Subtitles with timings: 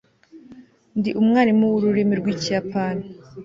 [0.97, 3.05] ndi umwarimu wururimi rwikiyapani